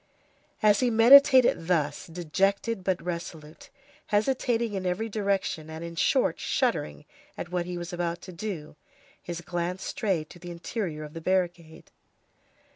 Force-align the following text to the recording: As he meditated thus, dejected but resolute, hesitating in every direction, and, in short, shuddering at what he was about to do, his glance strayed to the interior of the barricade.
As 0.63 0.79
he 0.79 0.89
meditated 0.89 1.67
thus, 1.67 2.07
dejected 2.07 2.83
but 2.83 2.99
resolute, 3.05 3.69
hesitating 4.07 4.73
in 4.73 4.83
every 4.87 5.09
direction, 5.09 5.69
and, 5.69 5.83
in 5.83 5.95
short, 5.95 6.39
shuddering 6.39 7.05
at 7.37 7.51
what 7.51 7.67
he 7.67 7.77
was 7.77 7.93
about 7.93 8.19
to 8.23 8.31
do, 8.31 8.75
his 9.21 9.41
glance 9.41 9.83
strayed 9.83 10.27
to 10.31 10.39
the 10.39 10.49
interior 10.49 11.03
of 11.03 11.13
the 11.13 11.21
barricade. 11.21 11.91